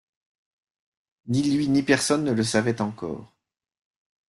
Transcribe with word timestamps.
Ni 1.27 1.43
lui 1.43 1.69
ni 1.69 1.83
personne 1.83 2.23
ne 2.23 2.31
le 2.31 2.41
savaient 2.43 2.81
encore. 2.81 3.35